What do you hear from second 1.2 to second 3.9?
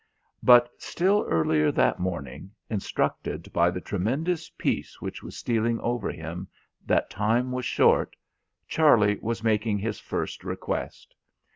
earlier that morning, instructed by the